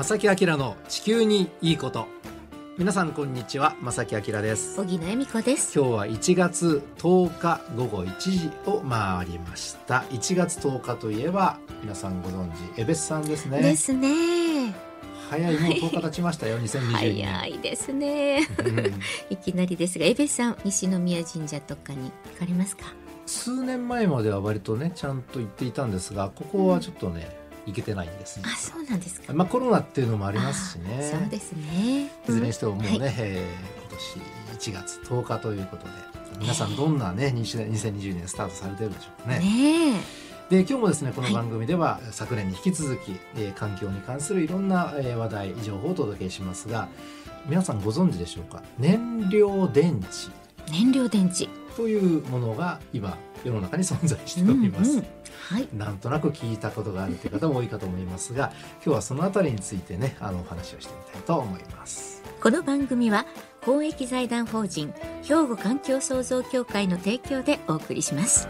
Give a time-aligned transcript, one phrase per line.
[0.00, 2.06] 正木明の地球にいいこと。
[2.78, 4.74] 皆さんこんにちは正木明です。
[4.76, 5.78] 小木恵美子です。
[5.78, 10.04] 今日は1月10日午後1時を回りました。
[10.08, 13.60] 1月10日といえば皆さんご存知エベスさんですね。
[13.60, 14.74] ですね。
[15.28, 17.26] 早いもう10日経ちましたよ、2022年。
[17.26, 18.48] 早いですね。
[18.58, 19.00] うん。
[19.28, 22.86] いきなりですがエベさん西宮神社とかに行かれますか？
[23.26, 27.38] 数年前までは割とねちゃんと言っていたんですがここはちょっとね、
[27.70, 28.40] 行けてないんです。
[28.44, 29.32] あそうなんですか。
[29.32, 32.10] まあコロナっていうのもありますしあねそうですね。
[32.28, 33.14] いずれにしてももうね、はい。
[33.18, 35.90] えー今年1月10日ということで
[36.38, 39.38] 皆さんどんなね20 2020年スタートされてるでしょうかね。
[39.40, 40.00] ね
[40.50, 46.88] で今日もですねこの番組では昨年に引き続き、えー環境に関するいろんな、えー話題情報をお届けしますが
[47.46, 48.62] 皆さんご存知でしょうか？
[48.78, 50.32] 燃料電池。
[50.68, 51.48] え燃料電池
[51.80, 54.90] というものが今世の中に存在しております。
[54.90, 55.06] うんうん
[55.50, 62.22] はいなんとなく聞いたことがあるという方も多いかと思いますが今日はそのあたりについてねあのお話をしてみたいと思います。
[62.40, 63.26] この番組は
[63.64, 68.48] 公益財団法人兵庫環境創造協会の提供でお送りします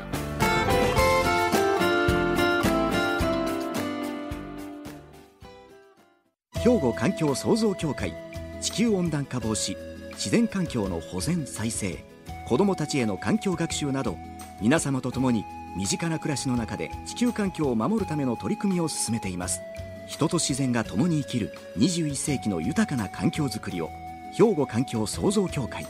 [6.62, 8.12] 兵庫環境創造協会
[8.60, 9.76] 地球温暖化防止
[10.12, 12.09] 自然環境の保全再生
[12.50, 14.18] 子どもたちへの環境学習など
[14.60, 15.44] 皆様と共に
[15.76, 19.60] 身近な暮らしの中で地球環境を守るための取り組みを進めています。
[20.08, 23.88] 人と自然が共に生きる21世紀の豊かな環境づくりを
[24.36, 25.86] 兵庫環境創造協会。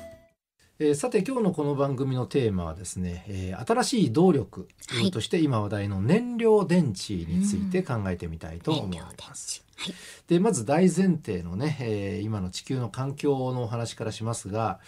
[0.78, 9.64] えーさて今日のこの番組のテーマはですね、えー新しい動力はいとして今話題の燃料電池について考えてみたいと思い燃料電ます。
[9.78, 9.92] 池。
[9.92, 10.00] はい。
[10.28, 14.78] でまず大前提のね、えー今の地球の環境のお話からしますが、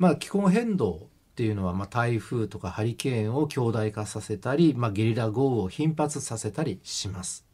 [0.00, 0.98] まあ、気候変動っ
[1.36, 7.44] ていうのは、まあ、台風とかハリケーンを強大化させたり、まあ、ゲリラ豪雨を頻発させたりします。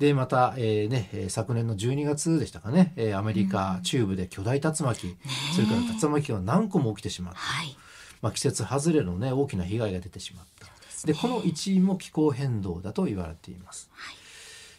[0.00, 5.16] でまた、えーね、えー昨年の12月でしたかね、えーアメリカ中部で巨大竜巻、
[5.54, 7.76] それから竜巻が何個も起きてしまった、はい
[8.20, 10.66] まあ、季節外れのね大きな被害が出てしまった。
[11.06, 13.88] でこの一因も気候変動だと言われています。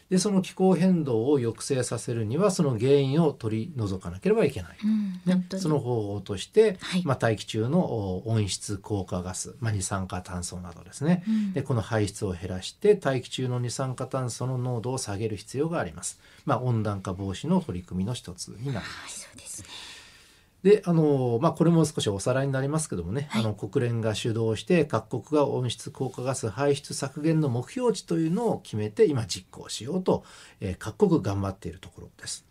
[0.10, 4.78] でその気候変動を抑制させるにはその原因を取り除かなければいけない。
[4.84, 7.04] うん本ね、その方法として、はい。
[7.04, 11.54] まあ、大気中のお温室効果ガス、まあ、二酸化炭素などですね、うん。
[11.54, 18.88] でこの排出を減らして大気中の二酸化炭素の濃度を下げる必要があります、まあ、温暖化防止の取り組みの一つになります。
[18.88, 19.97] はいそうですね
[20.64, 30.24] であの、まあ、これも少しおさらいになりますけどもね、はいあの国連が主導して各国が温室効果ガス排出削減の目標値というのを決めて今実行しようと、
[30.60, 32.46] えー各国頑張っているところです。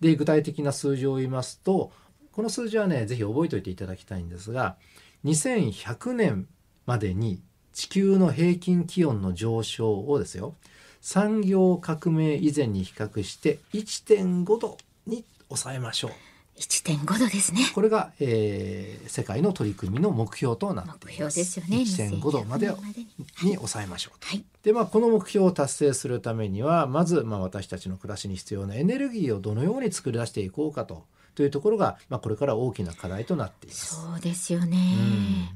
[0.00, 1.92] で具体的な数字を言いますと
[2.32, 4.76] この数字はねぜひ覚えておいていただきたいんですが
[5.24, 6.48] 2100年
[6.86, 7.40] までに
[7.72, 10.56] 地球の平均気温の上昇をですよ
[11.00, 14.76] 産業革命以前に比較して1.5度
[15.06, 16.31] に抑えましょう。
[16.58, 17.70] 1.5度ですね。
[17.74, 21.44] これが、えー世界の取り組みの目標となって目います。
[21.44, 22.16] 標ですよね。
[22.18, 23.50] 1.5度まで2100年までに。
[23.50, 24.26] に抑えましょうと。
[24.26, 24.44] はい。
[24.62, 31.04] でまあこの目標を達成するためにはまず、まあ、私たちの暮らしに必要なエネルギーをどのように作り出していこうかと
[31.34, 33.94] というところが、まあ、これから大きな課題となっています。
[33.96, 34.76] そうですよね。
[34.98, 35.48] うん。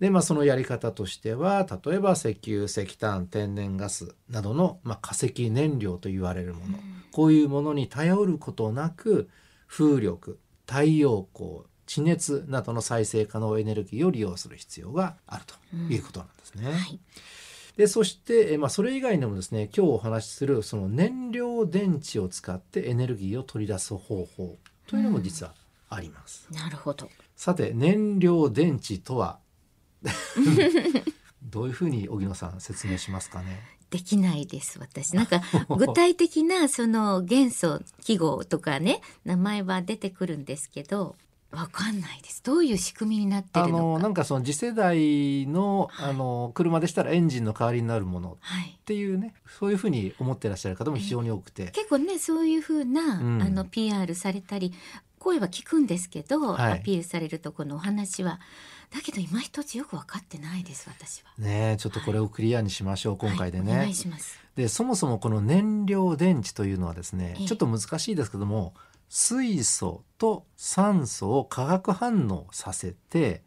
[0.00, 6.78] でまあそのやり方としては例えば石油石炭天然ガスなどの、まあ、化石燃料と言われるもの、
[7.10, 9.28] こういうものに頼ることなく
[9.68, 15.54] 風力太陽光地熱などの再生可能エネルギーを利用する必要があると
[15.92, 16.72] いうことなんですね。
[16.72, 17.00] はい。
[17.76, 24.56] でそして、えまあ、それ以外にもですね今日お話しするその燃料電池を使ってエネルギーを取り出す方法
[24.88, 25.54] というのも実は
[25.88, 26.48] あります。
[26.52, 27.08] なるほど。
[27.36, 29.38] さて燃料電池とは？
[31.48, 33.62] どういうふうに荻野さん説明しますかね？
[33.90, 35.16] できないです私。
[35.16, 35.40] なんか
[35.76, 41.16] 具体的なその元素記号とかね名前は出てくるんですけど
[41.50, 42.42] わかんないです。
[42.42, 43.82] どういう仕組みになってあるのか。
[43.84, 46.10] のなんかその次世代の,、はい。
[46.10, 48.76] あの車でしたらエンジンの代わりになるものはい。
[48.78, 53.42] っていうねそういうふうに思ってらっしゃる方も非常に多くて、結構ねそういうふうな、うん。
[53.42, 54.74] あの PR されたり
[55.18, 56.72] 声は聞くんですけど、はい。
[56.74, 58.40] アピールされるとこのお話は
[58.90, 61.30] だけど今一つよく分かってないです私は。
[61.38, 63.70] ねえちょっとこれをクリアにしましょう、今回でね。
[63.70, 64.38] はいお願いします。
[64.56, 68.74] でそもそもこの燃料電池というのはですねええちょっと難しいですけども
[69.08, 73.42] 水素と酸素を化学反応させて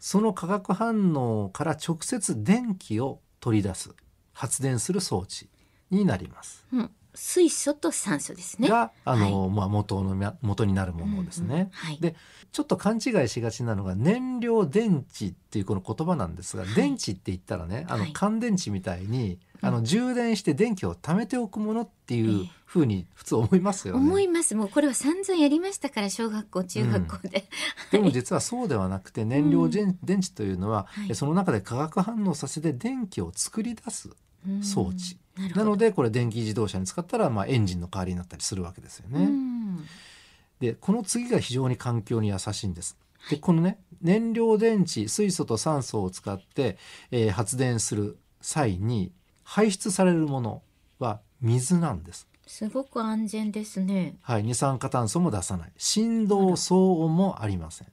[0.00, 3.94] その化学反応から直接電気を取り出す
[4.32, 5.48] 発電する装置
[5.90, 6.64] になります。
[6.72, 8.68] うん、水素と酸素ですね。
[8.68, 11.54] があの、まあ、元の元になるものですね。
[11.54, 11.98] うんうんはい。
[11.98, 12.14] で
[12.52, 16.74] ちょっと勘違いしがちなのが燃料電池っていうこの言葉なんですが、はい。
[16.74, 18.10] 電池って言ったらねあのはい。
[18.14, 24.00] 乾電池みたいにあの充電して電気を貯めておくものっていうふうに普通思いますよね。
[24.00, 24.54] 思います。
[24.54, 27.48] もうこれは散々やりましたから小学校中学校で、
[27.90, 31.14] でも実はそうではなくて燃料電電池というのは、はい。
[31.14, 34.10] その中で化学反応させて電気を作り出す
[34.46, 34.62] うん。
[34.62, 35.18] 装置
[35.54, 39.24] なのでこれ電気自動車に使ったらまあエンジンの代わりになったりするわけですよね。
[39.24, 39.86] うん
[40.60, 42.96] でこの次が非常に環境に優しいんです。
[43.30, 46.78] でこのね燃料電池水素と酸素を使って、
[47.10, 49.12] えー発電する際に
[49.42, 50.62] 排出されるもの
[50.98, 52.26] は水なんです。
[52.46, 57.88] すごく安全ですねはい、二酸化炭素も出さない振動騒音もありません。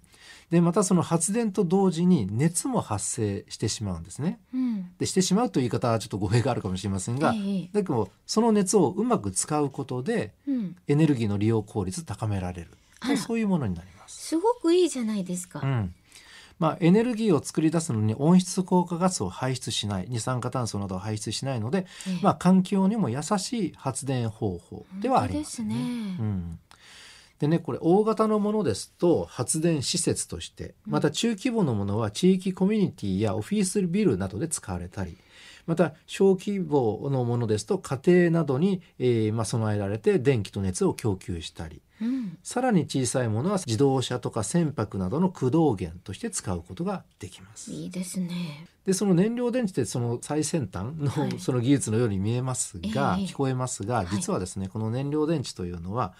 [0.53, 4.39] でまたその発電と同時に熱も発生してしまうんですね。
[4.53, 4.91] うん。
[4.99, 10.75] でしてしまうという言い方はちょっと語弊があるかもしれませんが、ええだけどその熱をうまく使うことでうん。
[10.87, 12.67] エネルギーの利用効率高められる。
[13.17, 14.27] そういうものになります。
[14.27, 15.95] すごくいいじゃないですか、うん。
[16.59, 22.19] まあ、エネルギーを作り出すのに温室効果ガスを排出しない二酸化炭素などを排出しないので、ええ。
[22.21, 25.73] まあ、環境にも優しい発電方法ではありますね。
[25.73, 26.17] すね。
[26.19, 26.59] うん
[27.39, 35.17] でねこれ大型のものですと発電施設としてまた中規模のものは地域コミュニティやオフィスビルなどで使われたり
[35.65, 42.37] また小規模のものですと家庭などに、えーまあ、備えられて電気と熱を供給したりうん。
[42.43, 47.71] さらに小さいものは自動車とか船舶などの駆動源として使うことができます。
[47.71, 48.67] いいですね。
[48.85, 51.39] でその燃料電池ってその最先端のはい。
[51.39, 53.25] その技術のように見えますが、ええ。
[53.25, 54.07] 聞こえますがい。
[54.11, 56.13] 実はですね、この燃料電池というのは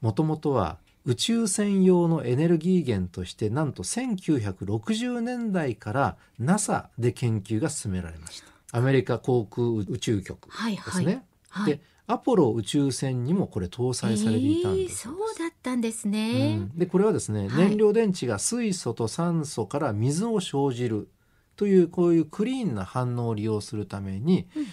[0.00, 8.78] もともとは宇宙船用のエネルギー源としてなんと1960年代から NASA で研究が進められました。
[8.78, 11.72] アメリカ航空宇宙局はいですね、はい。
[11.72, 16.78] でアポロ宇宙船にもこれ搭載されていたんです、えーそうだったんですね、うん。
[16.78, 17.68] でこれはですね、はい。
[17.68, 21.08] 燃料電池が水素と酸素から水を生じる
[21.56, 24.66] というこういうクリーンな反応を利用するために、うん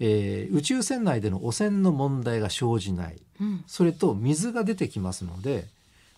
[0.00, 3.16] えー宇宙船内での汚染の問題が生じない。
[3.40, 3.64] うん。
[3.66, 5.66] それと水が出てきますので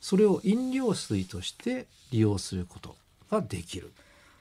[0.00, 2.94] それを飲料水として利用すること
[3.30, 3.92] ができる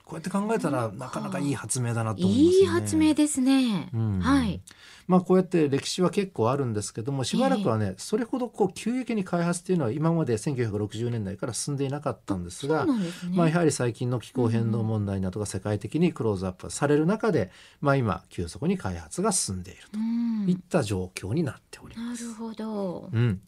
[0.05, 2.59] こうやって考えたらなかなかいい発明だなと思いますね。
[2.59, 4.19] いい発明ですね、うん。
[4.19, 4.61] はい。
[5.07, 12.93] まあこうやって歴史は結構あるんですけどもしばらくはね、それほどこう急激に開発っていうのは今まで1960年代から進んでいなかったんですがね、
[13.31, 17.49] まあ、やはり最近の気候変動問題などが世界的にクローズアップされる中で、
[17.81, 20.45] まあ、今急速に開発が進んでいるうん。
[20.45, 22.23] といった状況になっております。
[22.25, 23.09] なるほど。
[23.11, 23.41] うん、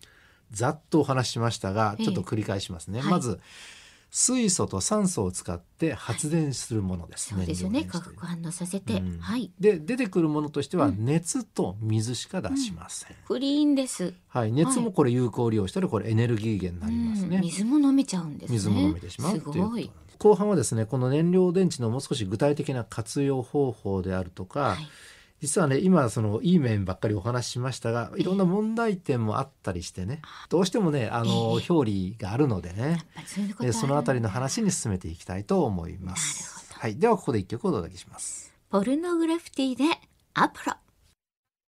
[0.52, 2.06] ざっとお話ししましたがええ。
[2.06, 3.02] ちょっと繰り返しますね。
[3.02, 3.12] はい。
[3.12, 3.40] まず
[4.10, 7.36] 水素と酸素を使って発電するものです。
[7.36, 7.84] そうですよね。
[7.84, 9.20] 化学反応させて、うん。
[9.20, 9.52] はい。
[9.60, 11.06] で出てくるものとしてはうん。
[11.06, 13.16] 熱と水しか出しません。
[13.28, 17.38] クリーンです、はい、熱もこれ有効利用したらこれエネルギー源になりますね。
[17.38, 17.42] うん。
[17.44, 18.54] 水も飲めちゃうんですね。
[18.54, 19.92] 水も飲めてしまうすごい。
[20.20, 24.88] 後半はですねこの燃料電池のもう少し具体的な活用方法であるとか、はい
[25.42, 31.72] 実はね今そのいい面ばっかりお話ししましたがいろんな問題点もあったりしてねどうしてもねあの、ええ。
[31.72, 36.74] 表裏があるのでねそうそのあたりの話に進めていきたいと思います。
[36.74, 38.54] はい、ではここで一曲お届けします。
[38.70, 39.84] ポルノグラフィティで
[40.34, 40.74] アポロ。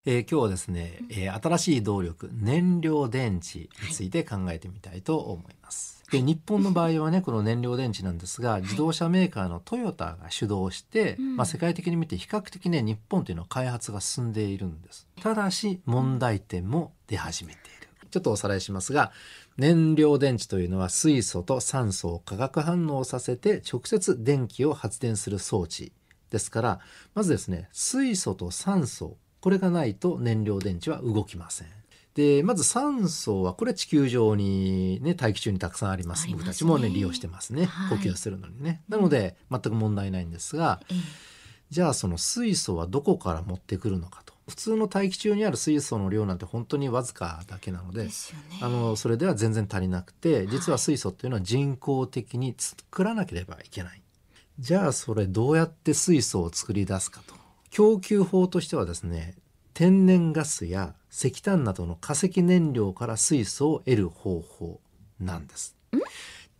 [0.05, 5.98] えー今日はですね、えー新しい動力燃料電池について考えてみたいと思います。
[6.11, 15.07] で日本の場合はねこの燃料電池なんですが自動車メーカーのトヨタが主導して、うんまあ、世界的に見て比較的ね日本というのは開発が進んでいるんです。
[15.21, 17.89] ただし問題点も出始めている。
[18.09, 19.11] ちょっとおさらいしますが
[19.57, 25.91] 燃料電池というのは水素と酸素を化学反応させて直接電気を発電する装置
[26.31, 26.79] ですから
[27.13, 31.67] まずですね水素と酸素これがないと燃料電池は動きません。
[32.15, 36.21] でまず酸素はこれ地球上にね大気中にたくさんあります。
[36.21, 36.33] ますね。
[36.33, 37.97] 僕たちもね利用してますね、はい。
[37.97, 38.81] 呼吸するのにね。
[38.89, 40.97] なので全く問題ないんですがええ。
[41.69, 44.33] じゃあその水素はどこから持ってくるのかと。
[44.47, 48.09] 普通の大気中にある水素の量なんて本当にわずかだけなのでね。
[48.61, 54.01] あのそれでは全然足りなくて実は水素っていうのは人工的に作らなければいけない。
[54.57, 57.35] じゃあそれどうやって水素を作り出すかと。
[57.69, 59.35] 供給法としてはですね
[59.75, 64.79] 天然ガスや石炭などの化石燃料から水素を得る方法
[65.19, 65.75] なんです。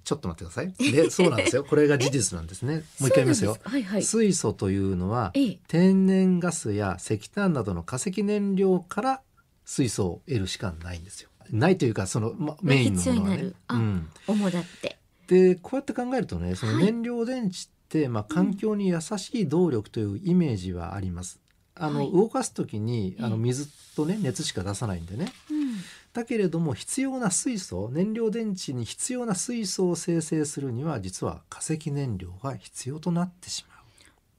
[0.10, 0.92] ちょっと待ってください。
[0.92, 1.64] で そうなんですよ。
[1.64, 2.84] これが事実なんですね。
[3.00, 3.56] もう一回言いますよ。
[3.56, 3.70] す。
[3.70, 4.04] はいはい。
[4.04, 5.60] 水素というのはええ。
[5.68, 9.22] 天然ガスや石炭などの化石燃料から
[9.66, 11.30] 水素を得るしかないんですよ。
[11.52, 13.52] ないというかその、ま、メインのものはね。
[13.70, 14.98] うん、主だって。
[15.28, 16.86] でこうやって考えるとねそのはい。
[16.86, 21.40] 燃料電池って、まあ、環境に優しい動力というイメージはあります。
[21.80, 22.12] あのはい。
[22.12, 25.32] 動かす時にあのええ水とね熱しか出さないんでね。
[25.50, 25.76] うん。
[26.14, 33.80] だけれども必要な水素燃料電池に必要な水素を生成するには実は化石燃料が必要となってしまう。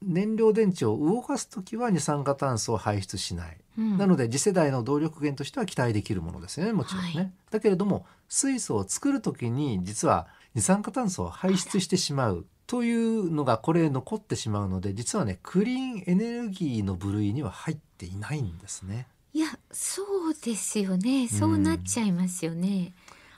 [0.03, 3.97] 燃料電池を動かす時は二酸化炭素を排出しない、うん。
[3.97, 7.31] なので次世代の動力源としては期待できるものですよねもちろんね、はい。
[7.51, 19.07] だけれども水素を作る時に実は二酸化炭素を排出してしまうというのがこれ残ってしまうので実はねクリーンエネルギーの部類には入っていないんですね。
[19.33, 21.27] いやそうですよね。
[21.27, 22.93] そうなっちゃいますよね、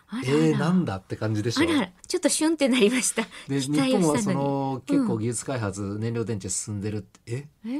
[0.07, 0.27] あらあら。
[0.29, 3.23] えー、なんだって感じでしょあらちょっとシュンってなりました。
[3.47, 7.31] で日本はそのの結構技術開発、燃料電池進んでるって
[7.63, 7.79] にえ？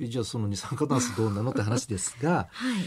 [0.00, 0.06] え？
[0.08, 2.84] じゃあその二酸化炭素どうなのって話ですがはい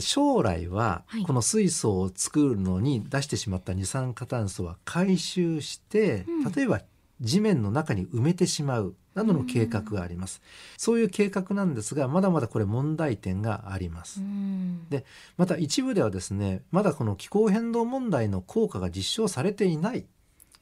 [0.00, 1.22] 将来ははい。
[1.22, 6.52] この水素を作るのに出してしまった二酸化炭素は回収して、うん。
[6.52, 6.80] 例えば
[7.20, 10.40] 地面の中に埋めてしまうなどの計画があります、
[10.76, 14.88] そういう計画なんですがまだまだこれ問題点があります、うん。
[14.88, 15.04] で
[15.36, 20.06] また一部ではですねまだこの気候変動問題の効果が実証されていない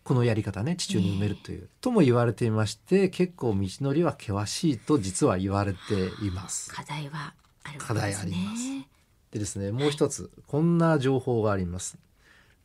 [0.03, 5.79] このやり方ね地中に埋めるという、とも言われていまして結構道のりは険しいと実は言われて
[6.25, 6.73] います。
[6.73, 7.35] 課題は
[7.65, 7.85] あるね。
[7.85, 8.96] 課題あります
[9.31, 11.99] でですねもう一つこんな情報があります。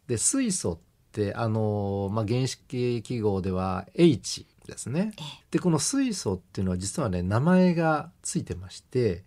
[0.08, 0.77] で水素っ
[1.12, 2.58] てあの、まあ、原子
[3.01, 5.13] 記号では H ですね。
[5.18, 5.44] ええ。
[5.51, 9.24] でこの水素っていうのは実はね名前がついてまして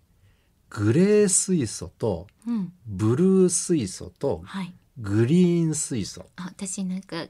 [0.69, 2.73] グレー水素とうん。
[2.85, 4.73] ブルー水素とはい。
[4.97, 6.25] グリーン水素。
[6.37, 7.25] あ私なんか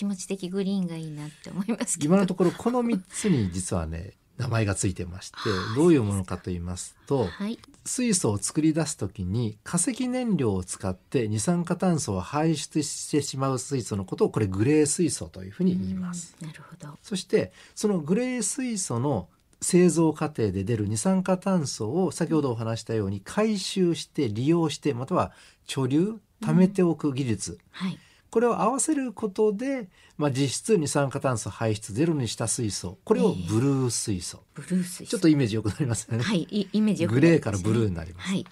[0.00, 16.36] 気持ち的グリーンがいいなって思います今のところこの3つに実はね名前がついてましてはいどういうものかと言いますとはい水素を作り出す時に化石燃料を使って二酸化炭素を排出してしまう水素のことをこれグレー水素というふうに言います。
[16.40, 16.98] うんなるほど。
[17.02, 19.28] そしてそのグレー水素の
[19.62, 25.32] 製造過程で出る二酸化炭素を先ほどお話したように回収して利用してまたは
[25.66, 27.98] 貯留貯めておく技術、はい
[28.30, 36.22] これを合わせることで、まあ、実質二酸化炭素排出ゼロにした水素これをブルー水素、ブルースちょっとイメージよくなりますよね。
[36.22, 38.28] はいいイメージよくグレーからブルーーになります。
[38.28, 38.46] はい。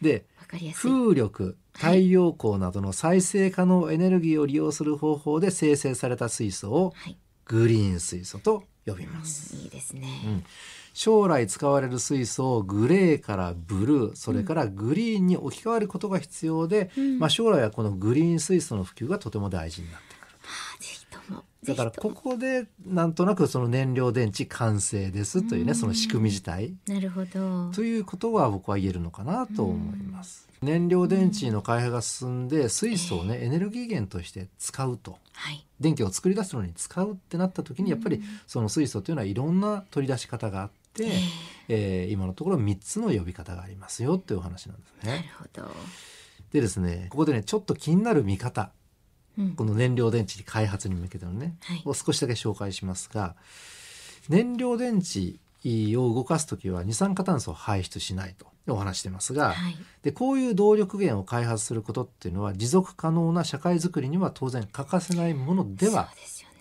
[0.00, 0.90] でわかりやすい。
[0.90, 7.16] 風力太陽光などの再生可能エネルギーを利用する方法で生成された水素をはい。
[7.46, 10.44] グリーン水素と呼びます、うんいいですうねん
[10.96, 17.18] 将来使われる水素をグレーからブルーそれからグリーンに置き換わることが必要で、うん。
[17.18, 21.42] まあ、将来はこのグリーン水素の普及がとても大事になってくる。
[21.66, 25.74] だからここでなんとなくその燃料電池完成ですというねうん。
[25.74, 26.72] その仕組み自体。
[26.86, 27.70] なるほど。
[27.72, 30.48] ということは僕は言えるのかなと思います。
[30.62, 35.18] 燃料電池の開発が進んで水素をねエネルギー源として使うと。
[35.34, 35.66] はい。
[35.78, 41.04] 電気を作り出すのに使うってなった時にやっぱりその水素というのはいろんな取り出し方があって、
[41.68, 42.06] ええ。
[42.08, 45.32] ー今のところ3つの呼び方がありますよっていうお話なんですえなるね。
[45.38, 45.68] ほど。
[46.52, 48.70] でですねここでねちょっと気になる見方。
[49.38, 49.50] うん。
[49.56, 51.82] この燃料電池開発に向けてのね、はい。
[51.84, 53.34] を少しだけ紹介しますが
[54.28, 55.38] 燃料電池
[55.96, 59.76] を動かす時は二酸化炭素を排出しないとお話してますが、はい。
[60.02, 66.08] でこういう動力源を開発することっていうのは持続可能な社会づくりには当然欠かせないものでは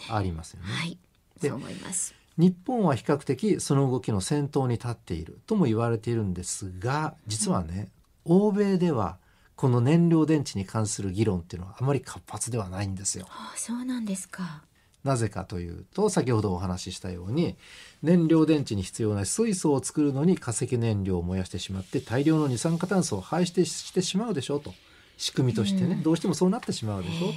[0.10, 0.68] ありますよね。
[0.72, 0.98] はい。
[1.40, 7.90] でそう思います日本は比較的その動きの先頭に立っているとも言われているんですが実はね、
[8.26, 9.18] 欧米では
[9.56, 13.26] この燃料電池に関する議論っていうのはあまり活発ではないんですよ。
[13.30, 14.64] あそうなんですか。
[15.04, 17.56] なぜかというと先ほどお話ししたように
[18.02, 24.74] 燃料電池に必要な水素を作るのに化石燃料を燃やしてしまって大量の二酸化炭素を排出してしまうでしょうと。
[25.18, 26.04] 仕組みとしてね、うん。
[26.04, 27.28] どうしてもそうなってしまうでしょ。
[27.28, 27.34] うえ。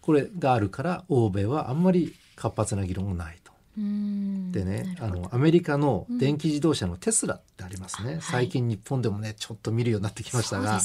[0.00, 3.47] これがあるから欧米はあんまり活発な議論がないと。
[4.52, 6.18] でね、あのアメリカのうん。
[6.18, 8.22] 電気自動車のテスラってありますね、はい。
[8.22, 10.80] 最近日本でもねちょっと見るようになってきましたがね。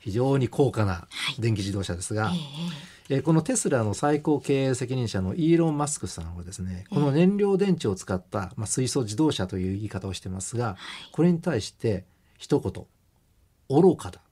[0.00, 10.78] 非常に高価なはい電気自動車ですが、ええーこのテスラの最高経営責任者のイーロン・マスクさんはですねこの燃料電池を使った、まあ、水素自動車という言い方をしてますが
[11.10, 12.04] これに対して
[12.38, 12.86] 一言
[13.68, 14.22] 「愚かだ」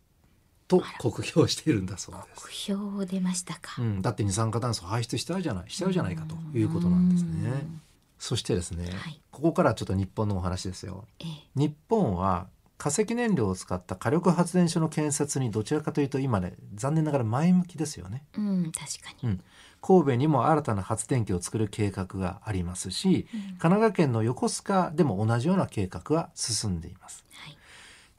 [0.70, 2.46] と酷評しているんだそうえです。
[2.46, 3.82] 目標出ましたか。
[3.82, 5.70] うん、だって二酸化炭素排出しちゃうじゃない？
[5.70, 7.66] しちゃうじゃないかということなんですね。
[8.18, 9.20] そしてですね、はい。
[9.32, 11.06] ここからちょっと日本のお話ですよ。
[11.18, 11.26] ええ。
[11.56, 12.46] 日本は
[12.78, 18.24] 化石燃料を使った火力発電所の建設にどちらかというと今ね残念ながら前向きですよね。
[18.38, 19.40] うん確かに、うん、
[19.82, 23.40] 神戸にも新たな発電機を作る計画がありますし、うん。
[23.40, 27.24] 神奈川県の横須賀でも同じような計画が進んでいます。
[27.32, 27.56] はい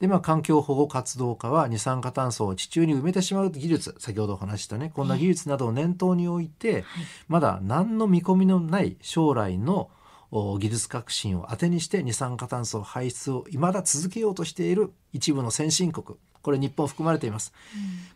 [0.02, 6.84] でまあ環境保護活動家は二酸化炭素を地中に埋めてしまう技術先ほどお話ししたねこんな技術などを念頭に置いて、はい。
[7.28, 9.90] まだ何の見込みのない将来の
[10.32, 16.18] お技術革新を当てにして二酸化炭素排出を未だ続けようとしている一部の先進国。
[16.42, 17.52] これ日本含まれています。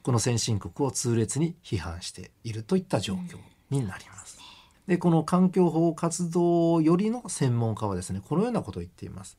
[0.02, 3.38] この先進国を痛烈に批判しているといった状況
[3.70, 4.40] になります。
[4.88, 9.36] でこの環境保護活動よりの専門家はですねこのようなことを言っています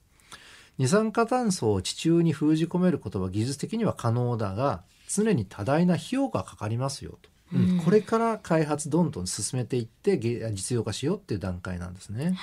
[0.77, 7.69] 二酸化炭素を地中に封じ込めることは技術的には可能だが常に多大な費用がかかりますよと、うん。
[7.71, 7.79] うん。
[7.79, 12.25] これから開発どんどん進めていってげ実用化しようっていう段階なんですね。
[12.25, 12.35] はい。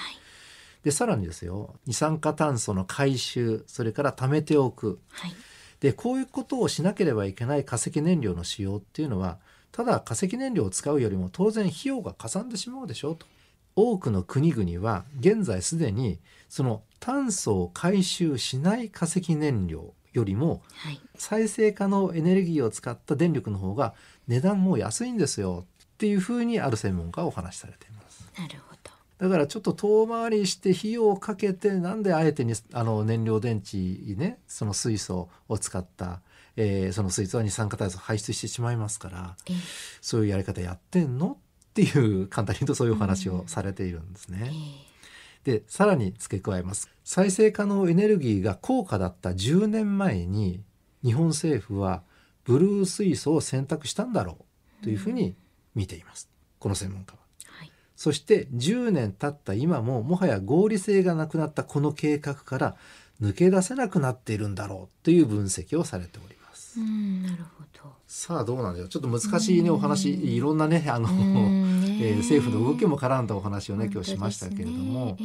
[0.82, 1.74] でさらにですよ。
[1.86, 4.98] 二酸化炭素の回収それから貯めておく。
[5.10, 5.32] はい。
[5.80, 9.38] でこういうことをしなければいけない化石燃料の使用っていうのは
[9.70, 13.26] ただ化石燃料を使うよりも当然費用がかさんでしまうでしょうと。
[13.76, 21.00] 多くの国々は現在すでにその炭素を回収しない化石燃料よりもはい。
[21.16, 23.94] 再生可能エネルギーを使った電力の方が
[24.26, 28.30] 値段も安いんですよっていうふうにある専門家はお話しされています。
[28.38, 28.90] なるほど。
[29.16, 33.76] だからちょっと遠回りして費用をかけてなんであえてにあの燃料電池
[34.16, 36.20] ねその水素を使った、
[36.56, 39.56] えーその水素は二酸化炭素を排出してしまいますからええ。
[40.00, 41.38] そういうやり方やってんの？
[41.70, 44.50] っていう簡単に言うとそういうお話をされているんですね。
[44.52, 44.93] え
[45.44, 50.62] でさらに付け加えます再生可能エネルギーが高価だった10年前に
[51.04, 52.02] 日本政府は
[52.44, 54.38] ブルー水素を選択したんだろ
[54.80, 55.34] うというふうに
[55.74, 57.18] 見ています、この専門家は。
[57.46, 62.76] はいそして10年経った今ももはや合理性がなくなったこの計画から
[63.22, 66.80] 抜け出せなくなっているんだろうという分析をされております。
[66.80, 70.36] うんなるほどさあどうなんでしょうちょっと難しいねお話。
[70.36, 75.24] いろんなねあの、えー政府の動きも絡んだお話をね今日しましたけれども、ねえ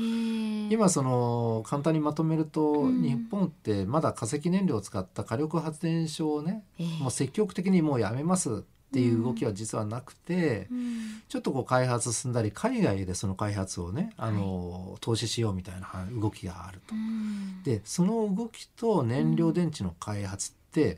[0.72, 0.74] え。
[0.74, 3.02] 今その簡単にまとめると、うん。
[3.02, 7.04] 日本ってまだ化石燃料を使った火力発電所をね、ええ。
[7.04, 8.54] もう積極的にもうやめますっ
[8.92, 11.22] ていう動きは実はなくて、うん。
[11.28, 16.96] ちょっとこう開発進んだり海外でその開発をねあの、投資しようみたいな動きがあると。
[16.96, 17.62] うん。
[17.64, 20.98] でその動きと燃料電池の開発って、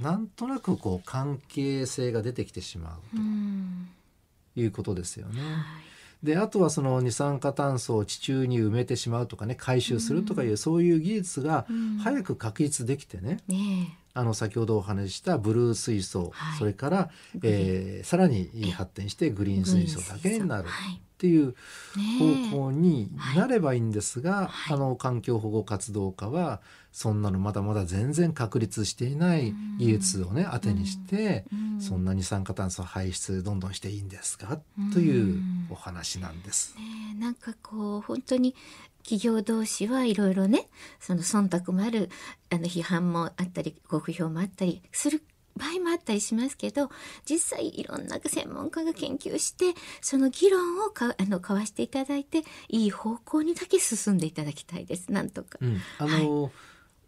[0.00, 5.40] えなんとなくこう関係性が出てきてしまえうということですよね。
[5.40, 6.26] はい。
[6.26, 11.98] であとはその二酸化炭素を地中に埋めてしまうとかね回収するとかいう、そういう技術がうん。
[11.98, 16.58] 早く確立できてね、ねあの先ほどお話ししたブルー水素、はい。
[16.58, 17.10] それから、
[17.42, 20.68] えーさらに発展してグリーン水素だけになる。
[20.68, 21.54] はいっていう
[21.96, 24.76] ね方向になればいいんですが、はい。
[24.76, 26.60] あの環境保護活動家は
[26.92, 31.80] そんなのまだまだ全然確立していない技術をね当てにして、うん。
[31.80, 34.60] そんな二酸化炭素排出どんどんしていいんですか、
[34.92, 36.74] というお話なんです。
[36.76, 36.82] ね
[37.16, 37.18] え。
[37.18, 38.54] なんかこう本当に
[39.02, 40.68] 企業同士はいろいろね
[41.00, 42.10] その忖度もある
[42.50, 45.22] あの批判もあったりご不評もあったりする
[45.56, 46.90] 場合もあったりしますけど
[47.28, 55.10] 実際いろんな専門家が研究してその議論をかあの交わしていただいていい方向にだけ進んでいただきたいです。
[55.12, 55.58] なんとか。
[55.60, 56.50] うん、あの、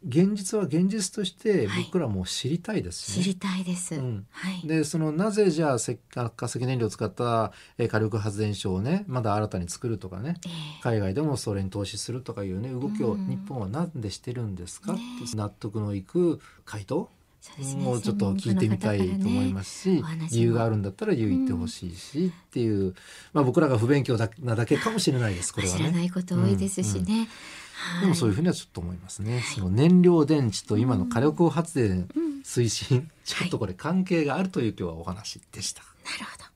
[0.07, 1.85] 現実は現実としてはい。
[1.85, 3.25] 僕らも知りたいですしね。
[3.25, 3.97] 知りたいです。
[3.97, 4.27] うん。
[4.31, 4.67] はい。
[4.67, 10.53] でそのなぜじゃあせっか化石燃料を使ったえー火力発電所をねまだ新たに作るとかねええ。
[10.83, 13.27] 海外でもそれに投資するとかいうね動きをうん。
[13.27, 17.11] 日本はなんでしてるんですか、ねって納得のいく回答？
[17.59, 22.95] ねもうちょっと聞いてみたいと思いますし、お話も理由があるんだったら言ってほしいし、っていう、
[23.33, 25.81] まあ、僕らが不勉強だなだけかもしれないですこれはね。
[25.81, 27.29] 知らないこと多いですしね。
[27.75, 28.01] はい。
[28.03, 29.43] でもそういうふうにはちょっと思いますね。
[29.55, 35.83] その燃料電池と今の火力発電うん推進、ちょっとこれ関係があるという今日はお話でした。
[35.83, 36.49] なるほど。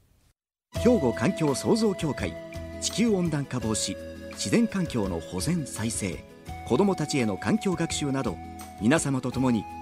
[0.81, 2.35] 兵庫環境創造協会
[2.81, 3.95] 地球温暖化防止
[4.33, 6.25] 自然環境の保全再生
[6.67, 8.37] 子どもたちへの環境学習など
[8.81, 9.65] 皆様と共に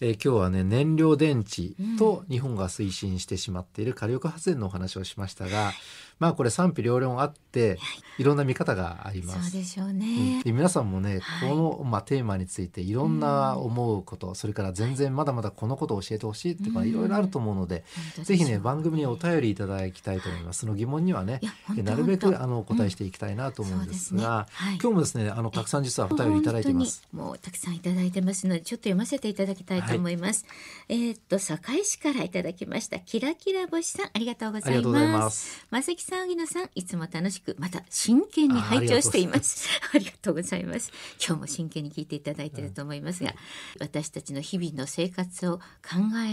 [0.00, 5.72] えー今日はね燃料電池と日本が推進してしまっている火力発電のお話をしましたが、
[6.18, 7.78] まあこれ賛否両論あって
[8.18, 8.24] い。
[8.24, 9.50] ろんな見方があります。
[9.50, 9.92] そうでしょう
[10.44, 10.54] うん。
[10.54, 11.48] 皆さんもね、はい。
[11.48, 16.88] この、まあ、テーマについていろんな思うこと、それから全然まだまだこのことを教えてほしいっていうか、うん。
[16.88, 17.84] いろいろあると思うので、
[18.20, 18.22] う。
[18.22, 20.60] ぜひね番組にお便りいただきたいと思います。
[20.60, 21.40] その疑問にはね
[21.76, 24.68] なるべくあのお答えしていきたいなと思うんですが、すね。
[24.68, 24.78] はい。
[24.82, 27.06] 今日もですねあのたくさん実はお便りいただいています。
[27.12, 30.44] もうたくさんいただいてますのでちょっと読ませていただきたいと思います。
[30.88, 35.08] えーっと堺市からいただきましたキラキラ星さんありがとうございま。
[35.08, 35.66] ますす。
[35.70, 39.68] まさきさん、荻野さん、いつも楽しく、また真剣に拝聴しています。
[39.94, 40.90] ありがとうございます。
[41.24, 43.34] 今日も真剣に聞いていただいていると思いますが、
[43.80, 45.62] 私たちの日々の生活を考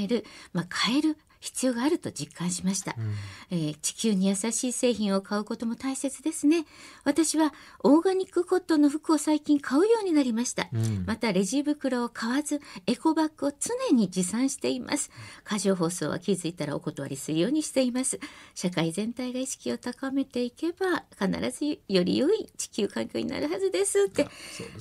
[0.02, 3.14] える、まあ、変える必要があると実感しました、うん。
[3.52, 6.66] えー地球に優しい製品を買うことも大切ですね。
[7.04, 7.54] 私は
[7.84, 11.06] オーガニックコットンの服を最近買うようになりました、うん。
[11.06, 15.12] またレジ袋を買わずエコバッグを常に持参しています。
[15.44, 18.20] 過剰放送は気づいたらお断りするようにしています。
[18.54, 24.28] 社会全体が意識を高めていけば必ずより良い地球環境になるはずですって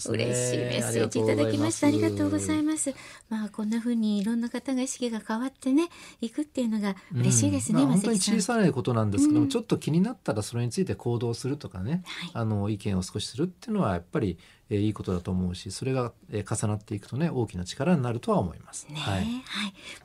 [0.09, 1.87] 嬉しいメッセージいただきました。
[1.87, 2.95] ありがとうございまます。
[3.29, 5.89] まあこんな風にいろんな方が意識が変わってね
[6.21, 9.49] いくっていうのが嬉しいですね、まあ、本当に小さなことなんですけども、うん。
[9.49, 12.31] ちょっと気になったらそれについて行動するとかね、はい。
[12.33, 14.39] あの意見を少しするっていうのはやっぱり、
[14.71, 18.87] えーいいことだと思うしそれが、えー重なっていくとね大きな力になるとは思います。
[18.89, 19.41] ねはいはい、も